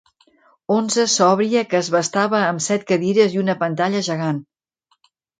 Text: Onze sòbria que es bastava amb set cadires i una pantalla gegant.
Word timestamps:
Onze 0.75 1.03
sòbria 1.15 1.61
que 1.73 1.77
es 1.79 1.89
bastava 1.95 2.39
amb 2.45 2.63
set 2.67 2.85
cadires 2.91 3.35
i 3.35 3.41
una 3.41 3.55
pantalla 3.65 4.01
gegant. 4.09 4.41